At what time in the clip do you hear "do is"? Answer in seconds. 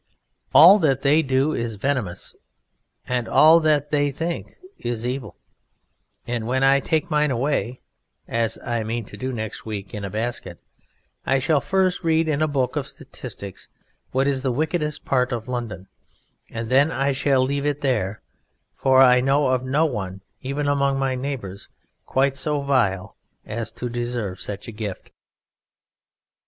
1.21-1.75